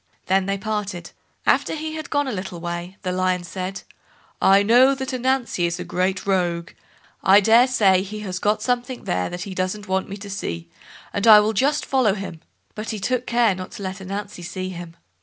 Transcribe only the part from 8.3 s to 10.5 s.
got something there that he doesn't want me to